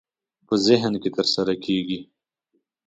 [0.47, 1.99] په ذهن کې ترسره کېږي.